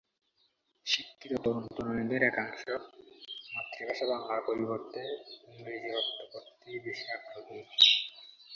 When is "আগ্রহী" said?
7.11-7.59